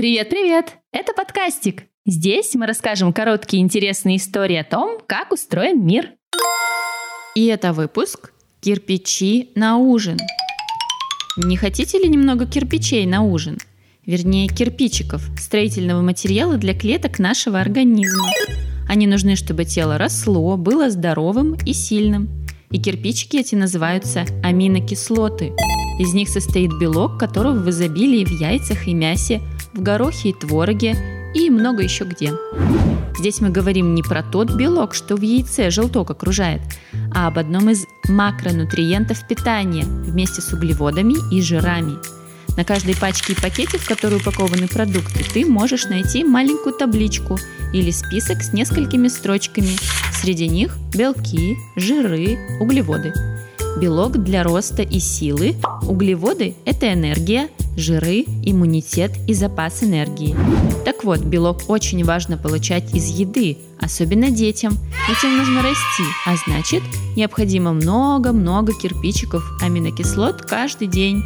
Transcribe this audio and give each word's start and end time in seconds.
Привет-привет! 0.00 0.78
Это 0.92 1.12
подкастик. 1.12 1.82
Здесь 2.06 2.54
мы 2.54 2.64
расскажем 2.64 3.12
короткие 3.12 3.62
интересные 3.62 4.16
истории 4.16 4.56
о 4.56 4.64
том, 4.64 4.98
как 5.06 5.30
устроен 5.30 5.84
мир. 5.84 6.12
И 7.34 7.44
это 7.44 7.74
выпуск 7.74 8.32
«Кирпичи 8.62 9.50
на 9.56 9.76
ужин». 9.76 10.16
Не 11.36 11.54
хотите 11.58 11.98
ли 11.98 12.08
немного 12.08 12.46
кирпичей 12.46 13.04
на 13.04 13.20
ужин? 13.20 13.58
Вернее, 14.06 14.48
кирпичиков, 14.48 15.20
строительного 15.38 16.00
материала 16.00 16.56
для 16.56 16.72
клеток 16.72 17.18
нашего 17.18 17.60
организма. 17.60 18.26
Они 18.88 19.06
нужны, 19.06 19.36
чтобы 19.36 19.66
тело 19.66 19.98
росло, 19.98 20.56
было 20.56 20.88
здоровым 20.88 21.58
и 21.66 21.74
сильным. 21.74 22.30
И 22.70 22.80
кирпичики 22.80 23.36
эти 23.36 23.54
называются 23.54 24.24
аминокислоты. 24.42 25.52
Из 25.98 26.14
них 26.14 26.30
состоит 26.30 26.70
белок, 26.80 27.20
которого 27.20 27.58
в 27.58 27.68
изобилии 27.68 28.24
в 28.24 28.30
яйцах 28.30 28.88
и 28.88 28.94
мясе, 28.94 29.42
в 29.74 29.82
горохе 29.82 30.30
и 30.30 30.32
твороге 30.32 30.96
и 31.34 31.50
много 31.50 31.82
еще 31.82 32.04
где. 32.04 32.32
Здесь 33.18 33.40
мы 33.40 33.50
говорим 33.50 33.94
не 33.94 34.02
про 34.02 34.22
тот 34.22 34.52
белок, 34.52 34.94
что 34.94 35.16
в 35.16 35.20
яйце 35.20 35.70
желток 35.70 36.10
окружает, 36.10 36.62
а 37.14 37.26
об 37.26 37.38
одном 37.38 37.70
из 37.70 37.84
макронутриентов 38.08 39.26
питания 39.28 39.84
вместе 39.84 40.40
с 40.40 40.52
углеводами 40.52 41.14
и 41.32 41.42
жирами. 41.42 41.98
На 42.56 42.64
каждой 42.64 42.96
пачке 42.96 43.34
и 43.34 43.40
пакете, 43.40 43.78
в 43.78 43.86
которой 43.86 44.16
упакованы 44.16 44.66
продукты, 44.68 45.24
ты 45.24 45.46
можешь 45.46 45.86
найти 45.86 46.24
маленькую 46.24 46.74
табличку 46.74 47.38
или 47.72 47.90
список 47.90 48.42
с 48.42 48.52
несколькими 48.52 49.08
строчками. 49.08 49.76
Среди 50.12 50.48
них 50.48 50.76
белки, 50.94 51.56
жиры, 51.76 52.38
углеводы– 52.60 53.12
Белок 53.78 54.18
для 54.22 54.42
роста 54.42 54.82
и 54.82 54.98
силы, 54.98 55.54
углеводы– 55.86 56.54
это 56.64 56.92
энергия, 56.92 57.48
жиры, 57.80 58.24
иммунитет 58.44 59.12
и 59.26 59.34
запас 59.34 59.82
энергии. 59.82 60.36
Так 60.84 61.04
вот, 61.04 61.20
белок 61.20 61.68
очень 61.68 62.04
важно 62.04 62.36
получать 62.36 62.94
из 62.94 63.06
еды, 63.08 63.58
особенно 63.80 64.30
детям, 64.30 64.76
ведь 65.08 65.24
им 65.24 65.36
нужно 65.36 65.62
расти, 65.62 66.04
а 66.26 66.36
значит, 66.46 66.82
необходимо 67.16 67.72
много-много 67.72 68.72
кирпичиков 68.72 69.42
аминокислот 69.62 70.42
каждый 70.42 70.86
день. 70.86 71.22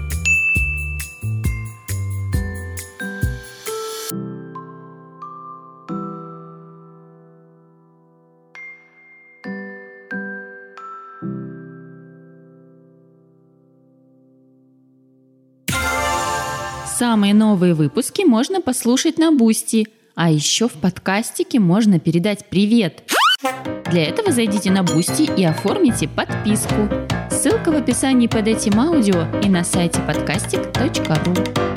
Самые 16.97 17.35
новые 17.35 17.75
выпуски 17.75 18.23
можно 18.23 18.61
послушать 18.61 19.19
на 19.19 19.33
Boosty, 19.33 19.89
а 20.15 20.31
еще 20.31 20.69
в 20.69 20.75
подкастике 20.75 21.59
можно 21.59 21.99
передать 21.99 22.49
привет. 22.49 23.03
Для 23.91 24.05
этого 24.05 24.31
зайдите 24.31 24.71
на 24.71 24.85
Boosty 24.85 25.29
и 25.37 25.45
оформите 25.45 26.07
подписку. 26.07 26.89
Ссылка 27.33 27.73
в 27.73 27.77
описании 27.77 28.29
под 28.29 28.47
этим 28.47 28.79
аудио 28.79 29.27
и 29.43 29.49
на 29.49 29.65
сайте 29.65 30.01
подкастик.ру. 30.03 31.74